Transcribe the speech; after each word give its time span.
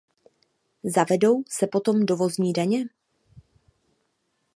Zavedou 0.83 1.43
se 1.49 1.67
potom 1.67 2.05
dovozní 2.05 2.53
daně? 2.53 2.85